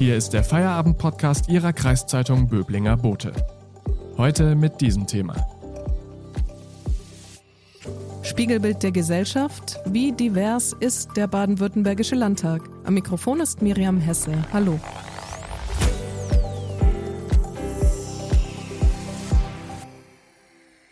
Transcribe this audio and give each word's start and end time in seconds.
Hier 0.00 0.16
ist 0.16 0.30
der 0.30 0.42
Feierabend-Podcast 0.42 1.50
Ihrer 1.50 1.74
Kreiszeitung 1.74 2.48
Böblinger 2.48 2.96
Bote. 2.96 3.34
Heute 4.16 4.54
mit 4.54 4.80
diesem 4.80 5.06
Thema. 5.06 5.36
Spiegelbild 8.22 8.82
der 8.82 8.92
Gesellschaft. 8.92 9.78
Wie 9.84 10.12
divers 10.12 10.72
ist 10.72 11.18
der 11.18 11.26
baden-württembergische 11.26 12.14
Landtag? 12.14 12.62
Am 12.84 12.94
Mikrofon 12.94 13.40
ist 13.40 13.60
Miriam 13.60 14.00
Hesse. 14.00 14.32
Hallo. 14.54 14.80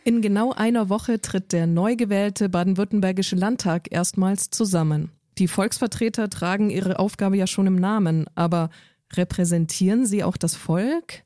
In 0.04 0.20
genau 0.20 0.52
einer 0.52 0.90
Woche 0.90 1.22
tritt 1.22 1.54
der 1.54 1.66
neu 1.66 1.96
gewählte 1.96 2.50
baden-württembergische 2.50 3.36
Landtag 3.36 3.90
erstmals 3.90 4.50
zusammen. 4.50 5.12
Die 5.38 5.48
Volksvertreter 5.48 6.28
tragen 6.28 6.68
ihre 6.68 6.98
Aufgabe 6.98 7.38
ja 7.38 7.46
schon 7.46 7.68
im 7.68 7.76
Namen, 7.76 8.26
aber 8.34 8.68
repräsentieren 9.16 10.06
sie 10.06 10.24
auch 10.24 10.36
das 10.36 10.54
Volk? 10.54 11.24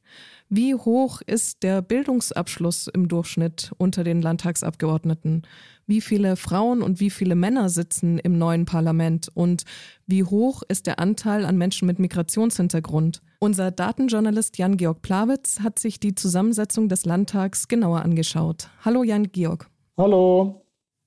Wie 0.54 0.74
hoch 0.74 1.22
ist 1.26 1.62
der 1.62 1.80
Bildungsabschluss 1.80 2.86
im 2.88 3.08
Durchschnitt 3.08 3.72
unter 3.78 4.04
den 4.04 4.20
Landtagsabgeordneten? 4.20 5.46
Wie 5.86 6.02
viele 6.02 6.36
Frauen 6.36 6.82
und 6.82 7.00
wie 7.00 7.08
viele 7.08 7.34
Männer 7.34 7.70
sitzen 7.70 8.18
im 8.18 8.36
neuen 8.36 8.66
Parlament? 8.66 9.28
Und 9.32 9.64
wie 10.06 10.24
hoch 10.24 10.62
ist 10.68 10.86
der 10.86 10.98
Anteil 10.98 11.46
an 11.46 11.56
Menschen 11.56 11.86
mit 11.86 11.98
Migrationshintergrund? 11.98 13.22
Unser 13.38 13.70
Datenjournalist 13.70 14.58
Jan-Georg 14.58 15.00
Plawitz 15.00 15.60
hat 15.60 15.78
sich 15.78 15.98
die 15.98 16.14
Zusammensetzung 16.14 16.90
des 16.90 17.06
Landtags 17.06 17.66
genauer 17.66 18.02
angeschaut. 18.02 18.68
Hallo 18.84 19.04
Jan-Georg. 19.04 19.70
Hallo. 19.96 20.61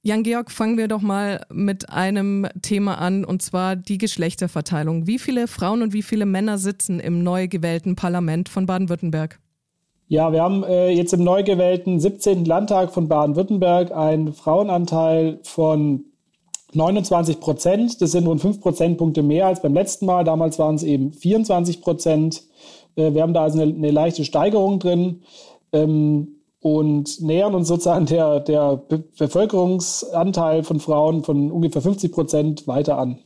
Jan-Georg, 0.05 0.51
fangen 0.51 0.77
wir 0.77 0.87
doch 0.87 1.01
mal 1.01 1.41
mit 1.51 1.89
einem 1.89 2.45
Thema 2.61 2.99
an, 2.99 3.25
und 3.25 3.41
zwar 3.41 3.75
die 3.75 3.97
Geschlechterverteilung. 3.97 5.07
Wie 5.07 5.17
viele 5.17 5.47
Frauen 5.47 5.81
und 5.81 5.93
wie 5.93 6.03
viele 6.03 6.27
Männer 6.27 6.59
sitzen 6.59 6.99
im 6.99 7.23
neu 7.23 7.47
gewählten 7.47 7.95
Parlament 7.95 8.47
von 8.47 8.67
Baden-Württemberg? 8.67 9.39
Ja, 10.07 10.31
wir 10.31 10.43
haben 10.43 10.63
äh, 10.63 10.91
jetzt 10.91 11.11
im 11.13 11.23
neu 11.23 11.41
gewählten 11.41 11.99
17. 11.99 12.45
Landtag 12.45 12.93
von 12.93 13.07
Baden-Württemberg 13.07 13.93
einen 13.93 14.33
Frauenanteil 14.33 15.39
von 15.41 16.05
29 16.73 17.39
Prozent. 17.39 17.99
Das 17.99 18.11
sind 18.11 18.27
rund 18.27 18.41
5 18.41 18.61
Prozentpunkte 18.61 19.23
mehr 19.23 19.47
als 19.47 19.63
beim 19.63 19.73
letzten 19.73 20.05
Mal. 20.05 20.23
Damals 20.23 20.59
waren 20.59 20.75
es 20.75 20.83
eben 20.83 21.13
24 21.13 21.81
Prozent. 21.81 22.43
Äh, 22.95 23.15
wir 23.15 23.23
haben 23.23 23.33
da 23.33 23.41
also 23.41 23.59
eine, 23.59 23.73
eine 23.73 23.89
leichte 23.89 24.23
Steigerung 24.23 24.77
drin 24.77 25.23
ähm, 25.73 26.34
und 26.65 27.21
nähern 27.21 27.53
uns 27.53 27.67
sozusagen 27.67 28.07
der, 28.07 28.39
der 28.39 28.77
Be 28.77 29.03
Bevölkerungsanteil 29.19 30.63
von 30.63 30.79
Frauen 30.79 31.23
von 31.23 31.51
ungefähr 31.51 31.83
50 31.83 32.11
Prozent 32.11 32.67
weiter 32.67 32.97
an. 32.97 33.19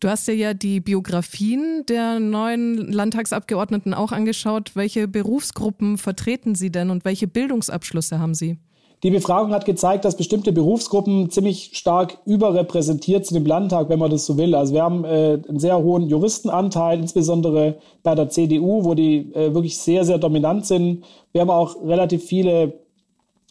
Du 0.00 0.08
hast 0.08 0.26
dir 0.26 0.34
ja 0.34 0.54
die 0.54 0.80
Biografien 0.80 1.84
der 1.90 2.20
neuen 2.20 2.90
Landtagsabgeordneten 2.90 3.92
auch 3.92 4.12
angeschaut. 4.12 4.76
Welche 4.76 5.08
Berufsgruppen 5.08 5.98
vertreten 5.98 6.54
sie 6.54 6.72
denn 6.72 6.88
und 6.88 7.04
welche 7.04 7.26
Bildungsabschlüsse 7.26 8.18
haben 8.18 8.32
sie? 8.32 8.56
Die 9.02 9.10
Befragung 9.10 9.52
hat 9.52 9.66
gezeigt, 9.66 10.06
dass 10.06 10.16
bestimmte 10.16 10.52
Berufsgruppen 10.52 11.28
ziemlich 11.28 11.72
stark 11.74 12.16
überrepräsentiert 12.24 13.26
sind 13.26 13.36
im 13.36 13.44
Landtag, 13.44 13.90
wenn 13.90 13.98
man 13.98 14.10
das 14.10 14.24
so 14.24 14.38
will. 14.38 14.54
Also 14.54 14.72
wir 14.72 14.82
haben 14.82 15.04
äh, 15.04 15.38
einen 15.46 15.58
sehr 15.58 15.76
hohen 15.78 16.08
Juristenanteil, 16.08 16.98
insbesondere 16.98 17.76
bei 18.02 18.14
der 18.14 18.30
CDU, 18.30 18.84
wo 18.84 18.94
die 18.94 19.34
äh, 19.34 19.52
wirklich 19.52 19.76
sehr, 19.76 20.06
sehr 20.06 20.16
dominant 20.16 20.64
sind. 20.64 21.04
Wir 21.32 21.42
haben 21.42 21.50
auch 21.50 21.76
relativ 21.84 22.24
viele 22.24 22.85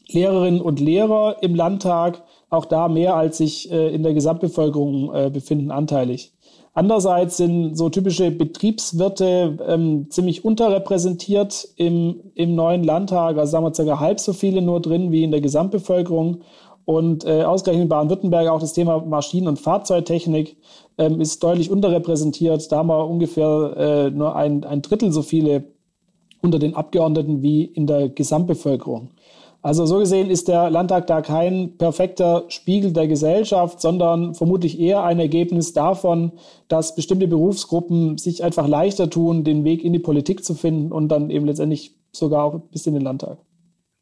Lehrerinnen 0.10 0.62
und 0.62 0.80
Lehrer 0.80 1.38
im 1.42 1.56
Landtag, 1.56 2.24
auch 2.50 2.66
da 2.66 2.88
mehr 2.88 3.16
als 3.16 3.38
sich 3.38 3.72
äh, 3.72 3.94
in 3.94 4.04
der 4.04 4.14
Gesamtbevölkerung 4.14 5.14
äh, 5.14 5.30
befinden, 5.30 5.72
anteilig. 5.72 6.32
Andererseits 6.74 7.38
sind 7.38 7.76
so 7.78 7.90
typische 7.90 8.32
Betriebswirte 8.32 9.58
ähm, 9.66 10.08
ziemlich 10.10 10.44
unterrepräsentiert 10.44 11.70
im, 11.78 12.20
im 12.36 12.54
neuen 12.54 12.84
Landtag. 12.84 13.38
Also 13.38 13.52
sagen 13.52 13.66
wir 13.66 13.74
circa 13.74 14.02
halb 14.02 14.20
so 14.20 14.34
viele 14.34 14.62
nur 14.62 14.82
drin 14.82 15.10
wie 15.12 15.24
in 15.24 15.32
der 15.32 15.40
Gesamtbevölkerung. 15.40 16.42
Und 16.84 17.26
äh, 17.26 17.44
ausgerechnet 17.44 17.84
in 17.84 17.90
Baden-Württemberg 17.90 18.50
auch 18.50 18.60
das 18.60 18.74
Thema 18.74 19.00
Maschinen- 19.00 19.48
und 19.48 19.58
Fahrzeugtechnik 19.58 20.58
ähm, 20.98 21.22
ist 21.22 21.42
deutlich 21.42 21.72
unterrepräsentiert. 21.72 22.70
Da 22.72 22.78
haben 22.78 22.90
wir 22.90 23.08
ungefähr 23.08 23.74
äh, 23.78 24.12
nur 24.12 24.36
ein, 24.36 24.66
ein 24.66 24.82
Drittel 24.82 25.14
so 25.14 25.22
viele 25.22 25.64
unter 26.42 26.60
den 26.60 26.76
Abgeordneten 26.76 27.42
wie 27.42 27.64
in 27.64 27.88
der 27.88 28.10
Gesamtbevölkerung. 28.10 29.12
Also 29.66 29.88
so 29.88 29.98
gesehen 29.98 30.30
ist 30.30 30.48
der 30.48 30.70
Landtag 30.70 31.08
da 31.08 31.22
kein 31.22 31.76
perfekter 31.80 32.46
Spiegel 32.50 32.94
der 32.94 33.08
Gesellschaft, 33.08 33.82
sondern 33.82 34.36
vermutlich 34.36 34.80
eher 34.80 35.04
ein 35.04 35.18
Ergebnis 35.18 35.74
davon, 35.74 36.34
dass 36.68 36.94
bestimmte 36.94 37.28
Berufsgruppen 37.28 38.20
sich 38.20 38.44
einfach 38.44 38.68
leichter 38.68 39.10
tun, 39.10 39.44
den 39.44 39.64
Weg 39.64 39.84
in 39.84 39.92
die 39.92 39.98
Politik 39.98 40.46
zu 40.46 40.54
finden 40.54 40.92
und 40.92 41.08
dann 41.08 41.32
eben 41.32 41.48
letztendlich 41.48 41.96
sogar 42.12 42.44
auch 42.44 42.60
bis 42.70 42.86
in 42.86 42.94
den 42.94 43.02
Landtag. 43.02 43.40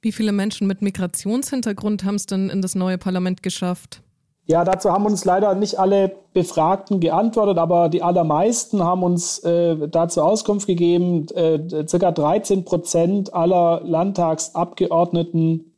Wie 0.02 0.12
viele 0.12 0.34
Menschen 0.34 0.68
mit 0.68 0.81
Migrationshintergrund 0.81 2.03
haben 2.03 2.16
es 2.16 2.25
denn 2.25 2.50
in 2.50 2.62
das 2.62 2.75
neue 2.75 2.97
Parlament 2.97 3.41
geschafft? 3.41 4.02
Ja, 4.45 4.65
dazu 4.65 4.91
haben 4.91 5.05
uns 5.05 5.23
leider 5.23 5.55
nicht 5.55 5.79
alle 5.79 6.11
Befragten 6.33 6.99
geantwortet, 6.99 7.57
aber 7.57 7.87
die 7.87 8.03
allermeisten 8.03 8.83
haben 8.83 9.03
uns 9.03 9.39
äh, 9.39 9.87
dazu 9.87 10.21
Auskunft 10.21 10.67
gegeben. 10.67 11.27
Äh, 11.33 11.87
circa 11.87 12.11
13 12.11 12.65
Prozent 12.65 13.33
aller 13.33 13.81
Landtagsabgeordneten 13.85 15.73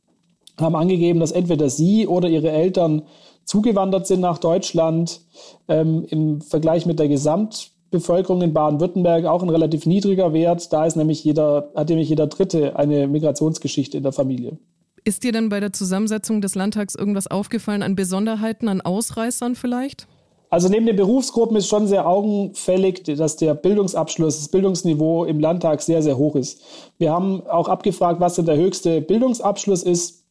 haben 0.58 0.74
angegeben, 0.74 1.20
dass 1.20 1.30
entweder 1.30 1.68
sie 1.68 2.08
oder 2.08 2.28
ihre 2.28 2.50
Eltern 2.50 3.02
zugewandert 3.44 4.08
sind 4.08 4.20
nach 4.20 4.38
Deutschland. 4.38 5.20
Ähm, 5.68 6.04
Im 6.08 6.40
Vergleich 6.40 6.86
mit 6.86 6.98
der 6.98 7.08
Gesamtbevölkerung 7.08 8.42
in 8.42 8.52
Baden-Württemberg 8.52 9.26
auch 9.26 9.44
ein 9.44 9.50
relativ 9.50 9.86
niedriger 9.86 10.32
Wert. 10.32 10.72
Da 10.72 10.86
ist 10.86 10.96
nämlich 10.96 11.22
jeder, 11.22 11.70
hat 11.76 11.88
nämlich 11.88 12.08
jeder 12.08 12.26
Dritte 12.26 12.74
eine 12.76 13.06
Migrationsgeschichte 13.06 13.96
in 13.98 14.02
der 14.02 14.12
Familie. 14.12 14.58
Ist 15.06 15.22
dir 15.22 15.30
denn 15.30 15.50
bei 15.50 15.60
der 15.60 15.72
Zusammensetzung 15.72 16.40
des 16.40 16.56
Landtags 16.56 16.96
irgendwas 16.96 17.28
aufgefallen 17.28 17.84
an 17.84 17.94
Besonderheiten, 17.94 18.66
an 18.66 18.80
Ausreißern 18.80 19.54
vielleicht? 19.54 20.08
Also 20.50 20.68
neben 20.68 20.84
den 20.84 20.96
Berufsgruppen 20.96 21.56
ist 21.56 21.68
schon 21.68 21.86
sehr 21.86 22.08
augenfällig, 22.08 23.04
dass 23.04 23.36
der 23.36 23.54
Bildungsabschluss, 23.54 24.38
das 24.38 24.48
Bildungsniveau 24.48 25.24
im 25.24 25.38
Landtag 25.38 25.80
sehr, 25.80 26.02
sehr 26.02 26.18
hoch 26.18 26.34
ist. 26.34 26.60
Wir 26.98 27.12
haben 27.12 27.46
auch 27.46 27.68
abgefragt, 27.68 28.18
was 28.18 28.34
denn 28.34 28.46
der 28.46 28.56
höchste 28.56 29.00
Bildungsabschluss 29.00 29.84
ist 29.84 30.24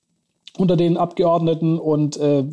unter 0.57 0.75
den 0.75 0.97
Abgeordneten 0.97 1.79
und 1.79 2.17
äh, 2.17 2.43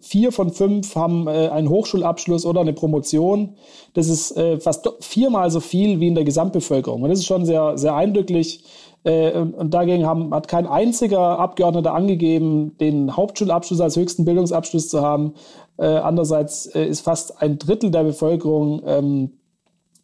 vier 0.00 0.32
von 0.32 0.50
fünf 0.50 0.94
haben 0.96 1.26
äh, 1.26 1.48
einen 1.48 1.68
Hochschulabschluss 1.68 2.44
oder 2.44 2.60
eine 2.60 2.72
Promotion. 2.72 3.54
Das 3.94 4.08
ist 4.08 4.36
äh, 4.36 4.58
fast 4.60 4.88
viermal 5.00 5.50
so 5.50 5.60
viel 5.60 6.00
wie 6.00 6.08
in 6.08 6.14
der 6.14 6.24
Gesamtbevölkerung. 6.24 7.02
Und 7.02 7.10
das 7.10 7.20
ist 7.20 7.26
schon 7.26 7.44
sehr, 7.44 7.78
sehr 7.78 7.94
eindrücklich. 7.94 8.64
Äh, 9.04 9.38
und, 9.38 9.72
dagegen 9.72 10.04
haben, 10.06 10.34
hat 10.34 10.48
kein 10.48 10.66
einziger 10.66 11.38
Abgeordneter 11.38 11.94
angegeben, 11.94 12.76
den 12.78 13.16
Hauptschulabschluss 13.16 13.80
als 13.80 13.96
höchsten 13.96 14.24
Bildungsabschluss 14.24 14.88
zu 14.88 15.00
haben. 15.00 15.34
Äh, 15.76 15.86
andererseits 15.86 16.66
äh, 16.66 16.84
ist 16.84 17.02
fast 17.02 17.40
ein 17.40 17.58
Drittel 17.58 17.90
der 17.90 18.02
Bevölkerung 18.02 18.82
ähm, 18.84 19.30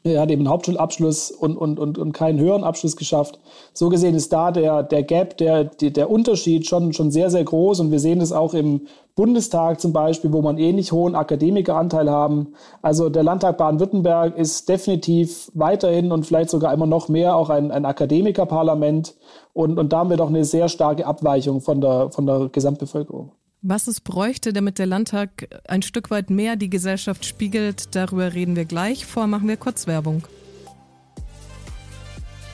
er 0.07 0.21
hat 0.21 0.31
eben 0.31 0.43
einen 0.43 0.51
Hauptschulabschluss 0.51 1.31
und, 1.31 1.57
und, 1.57 1.79
und, 1.79 1.97
und 1.97 2.13
keinen 2.13 2.39
höheren 2.39 2.63
Abschluss 2.63 2.95
geschafft. 2.95 3.39
So 3.73 3.89
gesehen 3.89 4.15
ist 4.15 4.35
da 4.35 4.51
der, 4.51 4.83
der 4.83 5.03
Gap, 5.03 5.39
der, 5.39 5.65
der 5.65 6.11
Unterschied 6.11 6.67
schon, 6.67 6.93
schon 6.93 7.11
sehr, 7.11 7.31
sehr 7.31 7.43
groß. 7.43 7.81
Und 7.81 7.91
wir 7.91 7.99
sehen 7.99 8.21
es 8.21 8.31
auch 8.31 8.53
im 8.53 8.83
Bundestag 9.15 9.81
zum 9.81 9.95
Beispiel, 9.95 10.31
wo 10.35 10.43
man 10.43 10.59
ähnlich 10.59 10.93
hohen 10.93 11.15
Akademikeranteil 11.15 12.11
haben. 12.11 12.53
Also 12.83 13.09
der 13.09 13.23
Landtag 13.23 13.57
Baden-Württemberg 13.57 14.37
ist 14.37 14.69
definitiv 14.69 15.51
weiterhin 15.55 16.13
und 16.13 16.27
vielleicht 16.27 16.51
sogar 16.51 16.75
immer 16.75 16.87
noch 16.87 17.09
mehr 17.09 17.35
auch 17.35 17.49
ein, 17.49 17.71
ein 17.71 17.87
Akademikerparlament. 17.87 19.15
Und, 19.55 19.79
und 19.79 19.91
da 19.95 20.01
haben 20.01 20.11
wir 20.11 20.19
doch 20.19 20.29
eine 20.29 20.45
sehr 20.45 20.69
starke 20.69 21.07
Abweichung 21.07 21.63
von 21.63 21.81
der, 21.81 22.11
von 22.11 22.27
der 22.27 22.51
Gesamtbevölkerung. 22.53 23.33
Was 23.67 23.87
es 23.89 24.03
bräuchte, 24.03 24.53
damit 24.53 24.79
der 24.79 24.85
Landtag 24.85 25.49
ein 25.67 25.81
Stück 25.81 26.11
weit 26.11 26.29
mehr 26.29 26.57
die 26.57 26.69
Gesellschaft 26.69 27.25
spiegelt, 27.25 27.95
darüber 27.95 28.35
reden 28.35 28.57
wir 28.57 28.67
gleich. 28.67 29.07
Vor 29.07 29.27
machen 29.27 29.49
wir 29.49 29.57
kurz 29.57 29.87
Werbung. 29.87 30.23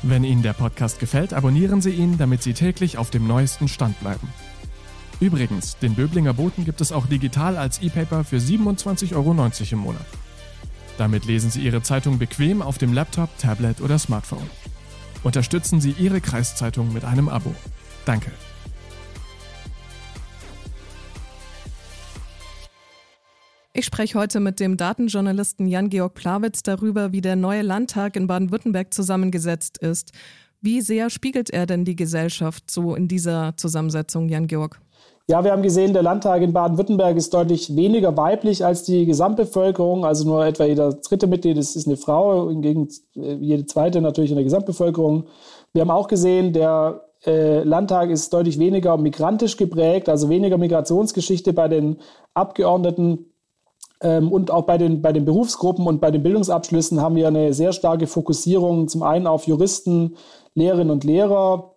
Wenn 0.05 0.23
Ihnen 0.23 0.45
der 0.45 0.53
Podcast 0.53 1.01
gefällt, 1.01 1.35
abonnieren 1.35 1.81
Sie 1.81 1.91
ihn, 1.91 2.17
damit 2.17 2.45
Sie 2.45 2.55
täglich 2.55 2.97
auf 2.97 3.11
dem 3.11 3.27
neuesten 3.27 3.67
Stand 3.67 3.99
bleiben. 3.99 4.29
Übrigens, 5.19 5.77
den 5.79 5.97
Böblinger 5.97 6.33
Boten 6.33 6.65
gibt 6.65 6.81
es 6.81 6.93
auch 6.93 7.07
digital 7.07 7.57
als 7.57 7.83
E-Paper 7.83 8.23
für 8.23 8.37
27,90 8.37 9.17
Euro 9.17 9.51
im 9.73 9.79
Monat. 9.81 10.07
Damit 10.97 11.25
lesen 11.25 11.51
Sie 11.51 11.63
Ihre 11.63 11.83
Zeitung 11.83 12.21
bequem 12.21 12.63
auf 12.63 12.79
dem 12.79 12.93
Laptop, 12.93 13.37
Tablet 13.37 13.81
oder 13.81 13.99
Smartphone. 13.99 14.49
Unterstützen 15.25 15.81
Sie 15.81 15.91
Ihre 15.91 16.21
Kreiszeitung 16.21 16.93
mit 16.93 17.05
einem 17.05 17.29
Abo. 17.29 17.53
Danke. 18.05 18.31
Ich 23.73 23.85
spreche 23.85 24.19
heute 24.19 24.41
mit 24.41 24.59
dem 24.59 24.77
Datenjournalisten 24.77 25.69
Jan-Georg 25.69 26.15
Plawitz 26.15 26.65
darüber, 26.65 27.13
wie 27.13 27.21
der 27.21 27.37
neue 27.37 27.63
Landtag 27.63 28.17
in 28.17 28.27
Baden-Württemberg 28.27 28.93
zusammengesetzt 28.93 29.79
ist. 29.79 30.11
Wie 30.61 30.81
sehr 30.81 31.09
spiegelt 31.09 31.51
er 31.51 31.67
denn 31.67 31.85
die 31.85 31.95
Gesellschaft 31.95 32.69
so 32.69 32.97
in 32.97 33.07
dieser 33.07 33.57
Zusammensetzung, 33.57 34.29
Jan-Georg? 34.29 34.81
Ja, 35.29 35.45
wir 35.45 35.53
haben 35.53 35.63
gesehen, 35.63 35.93
der 35.93 36.03
Landtag 36.03 36.43
in 36.43 36.53
Baden-Württemberg 36.53 37.17
ist 37.17 37.33
deutlich 37.33 37.77
weniger 37.77 38.17
weiblich 38.17 38.65
als 38.65 38.83
die 38.83 39.07
Gesamtbevölkerung. 39.07 40.05
Also 40.05 40.25
nur 40.25 40.45
etwa 40.45 40.65
jeder 40.65 40.93
dritte 40.95 41.29
Mitglied 41.29 41.57
ist, 41.57 41.77
ist 41.77 41.87
eine 41.87 41.97
Frau, 41.97 42.49
hingegen 42.49 42.89
äh, 43.15 43.35
jede 43.35 43.67
zweite 43.67 44.01
natürlich 44.01 44.33
in 44.33 44.37
der 44.37 44.45
Gesamtbevölkerung. 44.45 45.29
Wir 45.73 45.83
haben 45.83 45.93
auch 45.93 46.09
gesehen, 46.09 46.53
der 46.53 47.05
äh, 47.25 47.63
Landtag 47.63 48.11
ist 48.11 48.33
deutlich 48.33 48.59
weniger 48.59 48.97
migrantisch 48.97 49.57
geprägt, 49.57 50.09
also 50.09 50.29
weniger 50.29 50.59
Migrationsgeschichte 50.59 51.53
bei 51.53 51.69
den 51.69 51.99
Abgeordneten. 52.35 53.30
Ähm, 54.03 54.33
und 54.33 54.51
auch 54.51 54.65
bei 54.65 54.79
den, 54.79 55.03
bei 55.03 55.13
den 55.13 55.25
Berufsgruppen 55.25 55.87
und 55.87 56.01
bei 56.01 56.11
den 56.11 56.23
Bildungsabschlüssen 56.23 57.01
haben 57.01 57.17
wir 57.17 57.29
eine 57.29 57.53
sehr 57.53 57.73
starke 57.73 58.07
Fokussierung 58.07 58.89
zum 58.89 59.03
einen 59.03 59.27
auf 59.27 59.47
Juristen, 59.47 60.17
Lehrerinnen 60.55 60.91
und 60.91 61.05
Lehrer, 61.05 61.75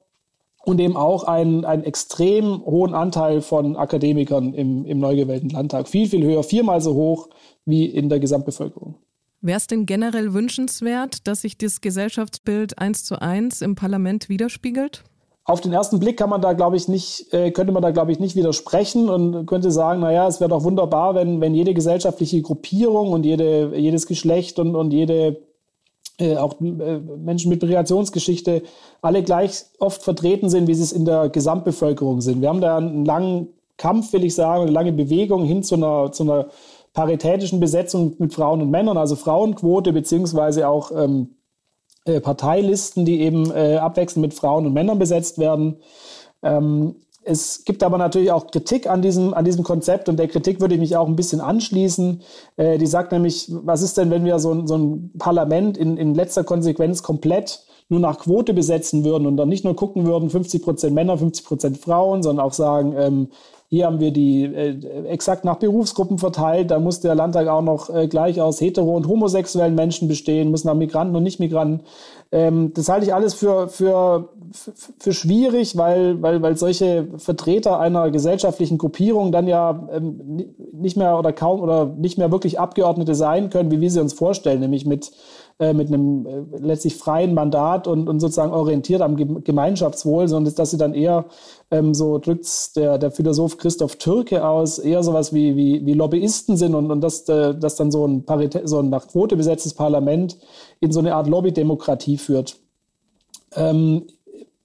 und 0.66 0.80
eben 0.80 0.96
auch 0.96 1.26
einen, 1.26 1.66
einen 1.66 1.84
extrem 1.84 2.66
hohen 2.66 2.94
Anteil 2.94 3.42
von 3.42 3.76
Akademikern 3.76 4.54
im, 4.54 4.86
im 4.86 5.00
neu 5.00 5.16
gewählten 5.16 5.50
Landtag. 5.50 5.90
Viel, 5.90 6.08
viel 6.08 6.24
höher, 6.24 6.44
viermal 6.44 6.80
so 6.82 6.94
hoch 6.94 7.30
wie 7.66 7.86
in 7.86 8.10
der 8.10 8.20
Gesamtbevölkerung. 8.20 8.96
Wäre 9.42 9.58
es 9.58 9.68
denn 9.68 9.86
generell 9.86 10.34
wünschenswert, 10.34 11.28
dass 11.28 11.42
sich 11.42 11.58
das 11.58 11.82
Gesellschaftsbild 11.82 12.80
eins 12.80 13.04
zu 13.04 13.22
eins 13.22 13.62
im 13.62 13.76
Parlament 13.76 14.30
widerspiegelt? 14.30 15.04
Auf 15.46 15.60
den 15.60 15.74
ersten 15.74 16.00
Blick 16.00 16.18
kann 16.18 16.30
man 16.30 16.42
da, 16.42 16.54
glaube 16.54 16.78
ich, 16.78 16.88
nicht, 16.88 17.34
äh, 17.34 17.52
könnte 17.52 17.74
man 17.74 17.82
da, 17.82 17.92
glaube 17.92 18.14
ich, 18.14 18.20
nicht 18.20 18.36
widersprechen 18.36 19.10
und 19.10 19.46
könnte 19.46 19.72
sagen, 19.72 20.00
naja, 20.00 20.26
es 20.28 20.40
wäre 20.40 20.50
doch 20.50 20.64
wunderbar, 20.64 21.16
wenn, 21.16 21.42
wenn 21.42 21.54
jede 21.54 21.74
gesellschaftliche 21.74 22.42
Gruppierung 22.42 23.12
und 23.12 23.26
jede, 23.26 23.76
jedes 23.76 24.08
Geschlecht 24.08 24.58
und, 24.58 24.76
und 24.76 24.94
jede 24.94 25.42
äh, 26.18 26.38
auch 26.38 26.62
äh, 26.62 27.00
Menschen 27.18 27.50
mit 27.50 27.62
Migrationsgeschichte 27.62 28.64
alle 29.02 29.22
gleich 29.22 29.66
oft 29.80 30.02
vertreten 30.02 30.50
sind, 30.50 30.68
wie 30.68 30.76
sie 30.76 30.84
es 30.84 30.94
in 30.94 31.04
der 31.04 31.28
Gesamtbevölkerung 31.30 32.22
sind. 32.22 32.42
Wir 32.42 32.48
haben 32.48 32.62
da 32.62 32.78
einen 32.78 33.04
langen 33.04 33.50
Kampf, 33.76 34.14
will 34.14 34.24
ich 34.24 34.36
sagen, 34.36 34.64
eine 34.64 34.72
lange 34.72 34.94
Bewegung 34.94 35.44
hin 35.44 35.64
zu 35.64 35.76
einer, 35.76 36.12
zu 36.14 36.24
einer 36.24 36.48
paritätischen 36.94 37.60
Besetzung 37.60 38.16
mit 38.20 38.34
Frauen 38.34 38.62
und 38.62 38.70
Männern, 38.70 38.98
also 38.98 39.16
Frauenquote 39.16 39.92
beziehungsweise 39.92 40.68
auch 40.70 40.92
ähm, 40.96 41.36
äh, 42.06 42.20
Parteilisten, 42.20 43.06
die 43.06 43.22
eben 43.22 43.52
äh, 43.52 43.78
abwechselnd 43.78 44.22
mit 44.22 44.34
Frauen 44.34 44.66
und 44.66 44.74
Männern 44.74 45.00
besetzt 45.00 45.38
werden. 45.38 45.78
Ähm, 46.42 46.96
es 47.26 47.64
gibt 47.64 47.84
aber 47.84 47.98
natürlich 47.98 48.32
auch 48.32 48.48
Kritik 48.48 48.88
an 48.88 49.02
diesem, 49.02 49.34
an 49.34 49.46
diesem 49.46 49.64
Konzept 49.64 50.10
und 50.10 50.18
der 50.18 50.28
Kritik 50.28 50.60
würde 50.60 50.76
ich 50.76 50.82
mich 50.82 50.98
auch 50.98 51.08
ein 51.08 51.16
bisschen 51.16 51.40
anschließen. 51.40 52.22
Äh, 52.58 52.78
die 52.78 52.88
sagt 52.88 53.12
nämlich, 53.12 53.50
was 53.50 53.82
ist 53.82 53.98
denn, 53.98 54.12
wenn 54.12 54.26
wir 54.26 54.40
so, 54.40 54.52
ein, 54.52 54.68
so 54.68 54.78
ein 54.78 55.12
Parlament 55.18 55.78
in, 55.78 55.98
in 55.98 56.14
letzter 56.14 56.44
Konsequenz 56.44 57.04
komplett 57.04 57.66
nur 57.90 58.00
nach 58.00 58.20
Quote 58.20 58.54
besetzen 58.54 59.04
würden 59.04 59.28
und 59.28 59.38
dann 59.38 59.50
nicht 59.50 59.64
nur 59.64 59.76
gucken 59.76 60.06
würden, 60.06 60.30
50 60.30 60.64
Prozent 60.64 60.96
Männer, 60.96 61.18
50 61.18 61.46
Prozent 61.46 61.78
Frauen, 61.78 62.24
sondern 62.24 62.46
auch 62.46 62.54
sagen, 62.54 62.94
ähm, 62.98 63.30
hier 63.74 63.88
haben 63.88 64.00
wir 64.00 64.12
die 64.12 64.44
äh, 64.44 64.78
exakt 65.08 65.46
nach 65.46 65.56
Berufsgruppen 65.56 66.20
verteilt. 66.20 66.70
Da 66.70 66.80
muss 66.80 67.00
der 67.00 67.16
Landtag 67.16 67.48
auch 67.48 67.64
noch 67.64 67.90
äh, 67.90 68.08
gleich 68.08 68.40
aus 68.40 68.62
hetero- 68.62 68.96
und 68.96 69.08
homosexuellen 69.08 69.74
Menschen 69.74 70.08
bestehen, 70.08 70.52
muss 70.52 70.64
nach 70.64 70.76
Migranten 70.76 71.16
und 71.16 71.24
Nicht-Migranten. 71.24 71.82
Ähm, 72.32 72.72
das 72.76 72.88
halte 72.88 73.08
ich 73.08 73.16
alles 73.16 73.34
für, 73.34 73.70
für, 73.70 74.30
für 75.00 75.12
schwierig, 75.12 75.76
weil, 75.76 76.22
weil, 76.22 76.44
weil 76.44 76.56
solche 76.56 77.08
Vertreter 77.18 77.80
einer 77.80 78.12
gesellschaftlichen 78.12 78.78
Gruppierung 78.78 79.32
dann 79.32 79.48
ja 79.48 79.88
ähm, 79.92 80.46
nicht 80.72 80.96
mehr 80.96 81.18
oder 81.18 81.34
kaum 81.34 81.60
oder 81.60 81.88
nicht 81.88 82.20
mehr 82.20 82.32
wirklich 82.32 82.60
Abgeordnete 82.60 83.16
sein 83.16 83.50
können, 83.50 83.72
wie 83.72 83.82
wir 83.82 83.90
sie 83.90 84.02
uns 84.02 84.14
vorstellen, 84.14 84.60
nämlich 84.60 84.86
mit 84.86 85.12
äh, 85.60 85.74
mit 85.74 85.88
einem 85.88 86.26
äh, 86.26 86.58
letztlich 86.58 86.96
freien 86.96 87.36
Mandat 87.36 87.88
und, 87.88 88.10
und 88.10 88.20
sozusagen 88.20 88.52
orientiert 88.52 89.02
am 89.02 89.16
Gemeinschaftswohl, 89.44 90.28
sondern 90.28 90.56
dass 90.56 90.72
sie 90.72 90.78
dann 90.78 90.96
eher, 90.96 91.26
ähm, 91.70 91.94
so 91.94 92.18
drückt 92.18 92.76
der, 92.76 92.98
der 92.98 93.12
Philosoph 93.12 93.58
Christoph 93.64 93.96
Türke 93.96 94.46
aus, 94.46 94.78
eher 94.78 95.04
sowas 95.04 95.34
wie, 95.34 95.56
wie, 95.56 95.86
wie 95.86 95.94
Lobbyisten 95.94 96.58
sind 96.58 96.76
und, 96.76 96.92
und 96.92 97.00
dass, 97.00 97.30
äh, 97.30 97.56
dass 97.56 97.78
dann 97.78 97.92
so 97.92 98.06
ein, 98.06 98.26
Paritä 98.26 98.68
so 98.68 98.80
ein 98.80 98.90
nach 98.90 99.08
Quote 99.08 99.38
besetztes 99.38 99.74
Parlament 99.74 100.38
in 100.82 100.92
so 100.92 101.00
eine 101.00 101.16
Art 101.16 101.30
Lobbydemokratie 101.30 102.18
führt. 102.18 102.58
Ähm, 103.56 104.04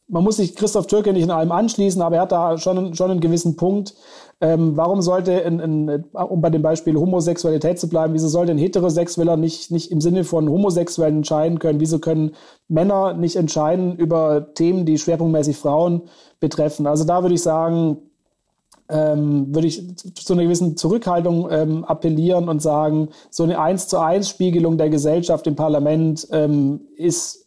man 0.08 0.24
muss 0.24 0.38
sich 0.38 0.56
Christoph 0.56 0.88
Türke 0.88 1.12
nicht 1.12 1.22
in 1.22 1.30
allem 1.30 1.52
anschließen, 1.52 2.02
aber 2.02 2.16
er 2.16 2.22
hat 2.22 2.32
da 2.32 2.58
schon, 2.58 2.94
schon 2.94 3.12
einen 3.12 3.20
gewissen 3.20 3.54
Punkt, 3.54 3.94
ähm, 4.40 4.76
warum 4.76 5.00
sollte, 5.00 5.30
in, 5.32 5.60
in, 5.60 6.04
um 6.12 6.40
bei 6.40 6.50
dem 6.50 6.62
Beispiel 6.62 6.96
Homosexualität 6.96 7.78
zu 7.78 7.88
bleiben, 7.88 8.14
wieso 8.14 8.26
sollte 8.26 8.50
ein 8.50 8.58
Heterosexueller 8.58 9.36
nicht, 9.36 9.70
nicht 9.70 9.92
im 9.92 10.00
Sinne 10.00 10.24
von 10.24 10.48
Homosexuellen 10.48 11.18
entscheiden 11.18 11.60
können? 11.60 11.78
Wieso 11.78 12.00
können 12.00 12.32
Männer 12.66 13.14
nicht 13.14 13.36
entscheiden 13.36 13.96
über 13.96 14.54
Themen, 14.54 14.86
die 14.86 14.98
schwerpunktmäßig 14.98 15.56
Frauen 15.56 16.02
betreffen? 16.40 16.88
Also 16.88 17.04
da 17.04 17.22
würde 17.22 17.36
ich 17.36 17.42
sagen, 17.42 17.98
ähm, 18.88 19.54
würde 19.54 19.68
ich 19.68 19.96
zu 19.96 20.32
einer 20.32 20.44
gewissen 20.44 20.76
Zurückhaltung 20.76 21.48
ähm, 21.50 21.84
appellieren 21.84 22.48
und 22.48 22.60
sagen, 22.60 23.08
so 23.30 23.42
eine 23.42 23.60
eins 23.60 23.88
zu 23.88 23.98
eins 23.98 24.28
Spiegelung 24.28 24.78
der 24.78 24.90
Gesellschaft 24.90 25.46
im 25.46 25.56
Parlament 25.56 26.26
ähm, 26.32 26.80
ist, 26.96 27.46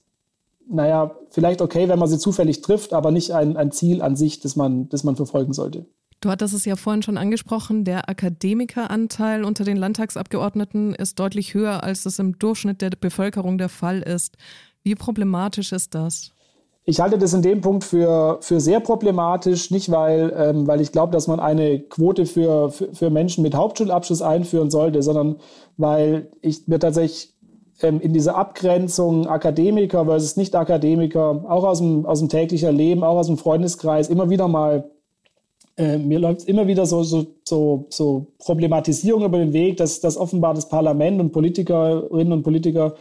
naja, 0.69 1.15
vielleicht 1.31 1.61
okay, 1.61 1.89
wenn 1.89 1.99
man 1.99 2.07
sie 2.07 2.19
zufällig 2.19 2.61
trifft, 2.61 2.93
aber 2.93 3.11
nicht 3.11 3.31
ein, 3.31 3.57
ein 3.57 3.71
Ziel 3.71 4.01
an 4.01 4.15
sich, 4.15 4.39
das 4.39 4.55
man, 4.55 4.87
das 4.89 5.03
man 5.03 5.15
verfolgen 5.15 5.53
sollte. 5.53 5.85
Du 6.21 6.29
hattest 6.29 6.53
es 6.53 6.65
ja 6.65 6.75
vorhin 6.75 7.01
schon 7.01 7.17
angesprochen, 7.17 7.83
der 7.83 8.07
Akademikeranteil 8.07 9.43
unter 9.43 9.63
den 9.63 9.77
Landtagsabgeordneten 9.77 10.93
ist 10.93 11.19
deutlich 11.19 11.55
höher, 11.55 11.83
als 11.83 12.03
das 12.03 12.19
im 12.19 12.37
Durchschnitt 12.37 12.81
der 12.81 12.91
Bevölkerung 12.91 13.57
der 13.57 13.69
Fall 13.69 14.03
ist. 14.03 14.37
Wie 14.83 14.93
problematisch 14.93 15.71
ist 15.71 15.95
das? 15.95 16.31
Ich 16.83 16.99
halte 16.99 17.19
das 17.19 17.33
in 17.33 17.43
dem 17.43 17.61
Punkt 17.61 17.83
für, 17.83 18.39
für 18.41 18.59
sehr 18.59 18.79
problematisch, 18.79 19.69
nicht 19.69 19.91
weil, 19.91 20.33
ähm, 20.35 20.65
weil 20.67 20.81
ich 20.81 20.91
glaube, 20.91 21.13
dass 21.13 21.27
man 21.27 21.39
eine 21.39 21.79
Quote 21.79 22.25
für, 22.25 22.71
für, 22.71 22.93
für, 22.93 23.09
Menschen 23.11 23.43
mit 23.43 23.53
Hauptschulabschluss 23.53 24.23
einführen 24.23 24.71
sollte, 24.71 25.03
sondern 25.03 25.35
weil 25.77 26.31
ich 26.41 26.67
mir 26.67 26.79
tatsächlich 26.79 27.33
ähm, 27.81 28.01
in 28.01 28.13
dieser 28.13 28.35
Abgrenzung 28.35 29.27
Akademiker 29.27 30.05
versus 30.05 30.37
Nicht-Akademiker, 30.37 31.45
auch 31.47 31.63
aus 31.63 31.77
dem, 31.79 32.05
aus 32.07 32.19
dem 32.19 32.29
täglichen 32.29 32.75
Leben, 32.75 33.03
auch 33.03 33.17
aus 33.17 33.27
dem 33.27 33.37
Freundeskreis, 33.37 34.09
immer 34.09 34.31
wieder 34.31 34.47
mal 34.47 34.89
äh, 35.77 35.97
mir 35.97 36.19
läuft 36.19 36.47
immer 36.47 36.67
wieder 36.67 36.85
so, 36.85 37.03
so, 37.03 37.27
so, 37.43 37.85
so 37.89 38.27
Problematisierung 38.39 39.23
über 39.23 39.37
den 39.37 39.53
Weg, 39.53 39.77
dass, 39.77 39.99
dass 39.99 40.17
offenbar 40.17 40.53
das 40.53 40.67
Parlament 40.67 41.19
und 41.21 41.31
Politikerinnen 41.31 42.33
und 42.33 42.43
Politiker 42.43 42.95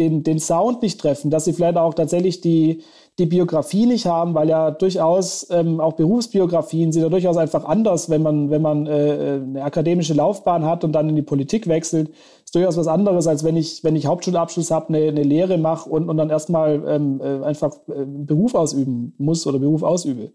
den, 0.00 0.24
den 0.24 0.40
Sound 0.40 0.82
nicht 0.82 1.00
treffen, 1.00 1.30
dass 1.30 1.44
sie 1.44 1.52
vielleicht 1.52 1.76
auch 1.76 1.94
tatsächlich 1.94 2.40
die, 2.40 2.82
die 3.18 3.26
Biografie 3.26 3.86
nicht 3.86 4.06
haben, 4.06 4.34
weil 4.34 4.48
ja 4.48 4.70
durchaus 4.70 5.46
ähm, 5.50 5.78
auch 5.78 5.92
Berufsbiografien 5.92 6.90
sind 6.90 7.02
ja 7.02 7.08
durchaus 7.08 7.36
einfach 7.36 7.64
anders, 7.64 8.08
wenn 8.08 8.22
man, 8.22 8.50
wenn 8.50 8.62
man 8.62 8.86
äh, 8.86 9.40
eine 9.42 9.62
akademische 9.62 10.14
Laufbahn 10.14 10.64
hat 10.64 10.82
und 10.82 10.92
dann 10.92 11.08
in 11.10 11.16
die 11.16 11.22
Politik 11.22 11.68
wechselt. 11.68 12.10
Ist 12.44 12.54
durchaus 12.54 12.78
was 12.78 12.88
anderes, 12.88 13.26
als 13.26 13.44
wenn 13.44 13.56
ich, 13.56 13.84
wenn 13.84 13.94
ich 13.94 14.06
Hauptschulabschluss 14.06 14.70
habe, 14.70 14.88
eine, 14.88 15.08
eine 15.08 15.22
Lehre 15.22 15.58
mache 15.58 15.88
und, 15.88 16.08
und 16.08 16.16
dann 16.16 16.30
erstmal 16.30 16.82
ähm, 16.88 17.20
äh, 17.22 17.44
einfach 17.44 17.74
äh, 17.88 18.04
Beruf 18.06 18.54
ausüben 18.54 19.14
muss 19.18 19.46
oder 19.46 19.58
Beruf 19.58 19.82
ausübe. 19.82 20.32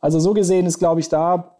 Also 0.00 0.18
so 0.18 0.32
gesehen 0.32 0.66
ist, 0.66 0.78
glaube 0.78 1.00
ich, 1.00 1.08
da 1.08 1.58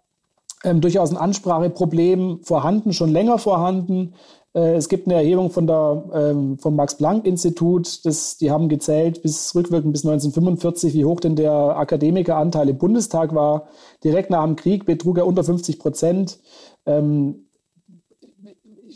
ähm, 0.64 0.80
durchaus 0.80 1.10
ein 1.10 1.16
Anspracheproblem 1.16 2.40
vorhanden, 2.42 2.92
schon 2.92 3.10
länger 3.10 3.38
vorhanden. 3.38 4.14
Äh, 4.54 4.74
es 4.74 4.88
gibt 4.88 5.06
eine 5.06 5.14
Erhebung 5.14 5.50
von 5.50 5.66
der, 5.66 6.04
ähm, 6.14 6.58
vom 6.58 6.76
Max-Planck-Institut, 6.76 8.00
die 8.40 8.50
haben 8.50 8.68
gezählt 8.68 9.22
bis 9.22 9.54
rückwirkend 9.54 9.92
bis 9.92 10.04
1945, 10.04 10.94
wie 10.94 11.04
hoch 11.04 11.20
denn 11.20 11.36
der 11.36 11.52
Akademikeranteil 11.52 12.68
im 12.68 12.78
Bundestag 12.78 13.34
war. 13.34 13.68
Direkt 14.04 14.30
nach 14.30 14.44
dem 14.44 14.56
Krieg 14.56 14.84
betrug 14.84 15.18
er 15.18 15.26
unter 15.26 15.44
50 15.44 15.78
Prozent. 15.78 16.38
Ähm, 16.86 17.46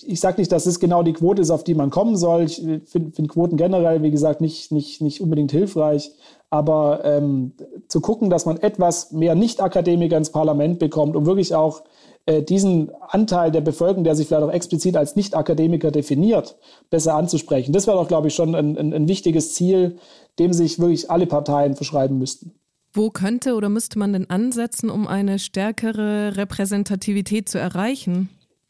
ich 0.04 0.20
sage 0.20 0.38
nicht, 0.38 0.52
dass 0.52 0.64
das 0.64 0.78
genau 0.78 1.02
die 1.02 1.14
Quote 1.14 1.40
ist, 1.40 1.50
auf 1.50 1.64
die 1.64 1.75
man 1.75 1.88
kommen 1.88 2.18
soll. 2.18 2.42
Ich 2.42 2.56
finde 2.84 3.12
find 3.12 3.28
Quoten 3.30 3.56
generell, 3.56 4.02
wie 4.02 4.10
gesagt, 4.10 4.42
nicht, 4.42 4.70
nicht, 4.70 5.00
nicht 5.00 5.22
unbedingt 5.22 5.52
hilfreich. 5.52 6.12
Aber 6.50 7.00
ähm, 7.04 7.52
zu 7.88 8.02
gucken, 8.02 8.28
dass 8.28 8.44
man 8.44 8.58
etwas 8.58 9.12
mehr 9.12 9.34
Nicht-Akademiker 9.34 10.18
ins 10.18 10.30
Parlament 10.30 10.78
bekommt, 10.78 11.16
um 11.16 11.25
wirklich 11.25 11.54
auch 11.54 11.82
äh, 12.26 12.42
diesen 12.42 12.90
Anteil 13.09 13.50
der 13.50 13.61
Bevölkerung, 13.61 14.04
der 14.04 14.16
sich 14.16 14.26
vielleicht 14.26 14.42
auch 14.42 14.52
explizit 14.52 14.97
als 14.97 15.16
Nicht-Akademiker 15.16 15.90
definiert, 15.90 16.56
besser 16.90 17.14
anzusprechen. 17.14 17.73
Das 17.73 17.87
wäre 17.87 17.97
doch, 17.97 18.09
glaube 18.09 18.28
ich, 18.28 18.35
schon 18.35 18.54
ein, 18.54 18.76
ein, 18.76 18.92
ein 18.92 19.09
wichtiges 19.09 19.54
Ziel, 19.54 19.99
dem 20.38 20.52
sich 20.52 20.78
wirklich 20.78 21.11
alle 21.11 21.26
Parteien 21.26 21.76
verschreiben 21.76 22.18
müssten. 22.18 22.52
Wo 22.92 23.11
könnte 23.11 23.54
oder 23.54 23.68
müsste 23.68 23.99
man 23.99 24.12
denn 24.12 24.28
ansetzen, 24.30 24.90
um 24.90 25.06
eine 25.06 25.38
stärkere 25.38 26.37
Repräsentativität 26.37 27.49
zu 27.49 27.59
erreichen? 27.59 28.28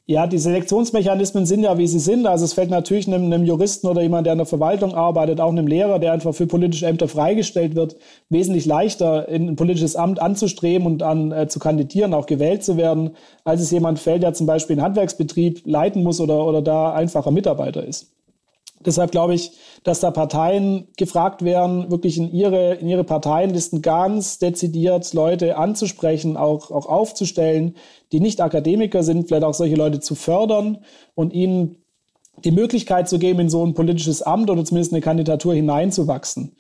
Ja, 0.09 0.29
die 0.29 0.39
Selektionsmechanismen 0.39 1.47
sind 1.47 1.65
ja, 1.65 1.79
wie 1.79 1.89
sie 1.89 1.99
sind. 1.99 2.29
Also 2.29 2.45
es 2.45 2.53
fällt 2.53 2.71
natürlich 2.71 3.09
einem, 3.09 3.25
einem, 3.25 3.45
Juristen 3.45 3.89
oder 3.89 4.03
jemand, 4.03 4.25
der 4.27 4.35
in 4.35 4.39
der 4.39 4.47
Verwaltung 4.47 4.95
arbeitet, 4.95 5.41
auch 5.41 5.51
einem 5.51 5.67
Lehrer, 5.67 5.99
der 5.99 6.13
einfach 6.13 6.33
für 6.33 6.47
politische 6.47 6.87
Ämter 6.87 7.09
freigestellt 7.09 7.75
wird, 7.75 7.97
wesentlich 8.29 8.67
leichter 8.67 9.29
in 9.29 9.49
ein 9.49 9.57
politisches 9.57 9.97
Amt 9.97 10.23
anzustreben 10.23 10.87
und 10.87 11.03
an 11.03 11.33
äh, 11.33 11.49
zu 11.49 11.59
kandidieren, 11.59 12.15
auch 12.15 12.27
gewählt 12.27 12.63
zu 12.63 12.77
werden, 12.77 13.17
als 13.43 13.61
es 13.61 13.73
jemand 13.73 13.99
fällt, 13.99 14.23
der 14.23 14.33
zum 14.33 14.47
Beispiel 14.47 14.75
einen 14.75 14.85
Handwerksbetrieb 14.85 15.63
leiten 15.67 16.05
muss 16.05 16.21
oder, 16.21 16.47
oder 16.47 16.63
da 16.63 16.93
einfacher 16.93 17.33
Mitarbeiter 17.33 17.85
ist. 17.85 18.16
Deshalb 18.87 19.11
glaube 19.11 19.35
ich, 19.35 19.53
dass 19.83 20.01
da 20.01 20.11
Parteien 20.11 20.89
gefragt 20.97 21.45
werden, 21.45 21.91
wirklich 21.91 22.17
in 22.17 22.33
ihre, 22.33 22.75
in 22.75 22.89
ihre 22.89 23.05
Parteienlisten 23.05 23.83
ganz 23.83 24.39
dezidiert 24.39 25.13
Leute 25.13 25.59
anzusprechen, 25.59 26.37
auch, 26.37 26.71
auch 26.71 26.87
aufzustellen, 26.87 27.75
die 28.13 28.21
nicht 28.21 28.41
Akademiker 28.41 29.03
sind, 29.03 29.27
vielleicht 29.27 29.45
auch 29.45 29.55
solche 29.55 29.75
Leute 29.75 30.01
zu 30.01 30.15
fördern 30.15 30.79
und 31.15 31.33
ihnen 31.33 31.83
die 32.45 32.53
Möglichkeit 32.53 33.09
zu 33.09 33.19
geben, 33.19 33.41
in 33.41 33.51
so 33.51 33.65
ein 33.65 33.75
politisches 33.75 34.23
Amt 34.23 34.51
oder 34.51 34.65
zumindest 34.65 34.93
eine 34.93 35.03
Kandidatur 35.03 35.55
hineinzuwachsen. 35.55 36.57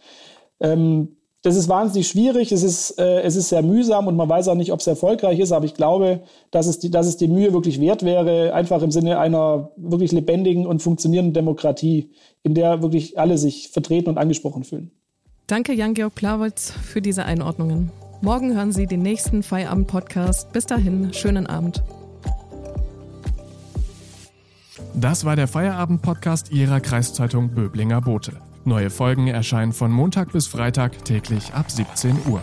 Ähm, 0.60 1.16
das 1.46 1.54
ist 1.54 1.68
wahnsinnig 1.68 2.08
schwierig, 2.08 2.50
es 2.50 2.64
ist, 2.64 2.98
äh, 2.98 3.20
es 3.22 3.36
ist 3.36 3.50
sehr 3.50 3.62
mühsam 3.62 4.08
und 4.08 4.16
man 4.16 4.28
weiß 4.28 4.48
auch 4.48 4.56
nicht, 4.56 4.72
ob 4.72 4.80
es 4.80 4.86
erfolgreich 4.88 5.38
ist, 5.38 5.52
aber 5.52 5.64
ich 5.64 5.74
glaube, 5.74 6.22
dass 6.50 6.66
es, 6.66 6.80
die, 6.80 6.90
dass 6.90 7.06
es 7.06 7.18
die 7.18 7.28
Mühe 7.28 7.52
wirklich 7.52 7.80
wert 7.80 8.04
wäre, 8.04 8.52
einfach 8.52 8.82
im 8.82 8.90
Sinne 8.90 9.20
einer 9.20 9.70
wirklich 9.76 10.10
lebendigen 10.10 10.66
und 10.66 10.82
funktionierenden 10.82 11.34
Demokratie, 11.34 12.10
in 12.42 12.54
der 12.54 12.82
wirklich 12.82 13.16
alle 13.20 13.38
sich 13.38 13.68
vertreten 13.68 14.10
und 14.10 14.18
angesprochen 14.18 14.64
fühlen. 14.64 14.90
Danke, 15.46 15.72
Jan-Georg 15.72 16.16
Plawitz, 16.16 16.72
für 16.72 17.00
diese 17.00 17.24
Einordnungen. 17.24 17.92
Morgen 18.22 18.52
hören 18.56 18.72
Sie 18.72 18.86
den 18.86 19.02
nächsten 19.02 19.44
Feierabend-Podcast. 19.44 20.52
Bis 20.52 20.66
dahin, 20.66 21.12
schönen 21.12 21.46
Abend. 21.46 21.80
Das 24.94 25.24
war 25.24 25.36
der 25.36 25.46
Feierabend-Podcast 25.46 26.50
Ihrer 26.50 26.80
Kreiszeitung 26.80 27.50
Böblinger 27.50 28.00
Bote. 28.00 28.32
Neue 28.66 28.90
Folgen 28.90 29.28
erscheinen 29.28 29.72
von 29.72 29.92
Montag 29.92 30.32
bis 30.32 30.48
Freitag 30.48 31.04
täglich 31.04 31.54
ab 31.54 31.70
17 31.70 32.26
Uhr. 32.26 32.42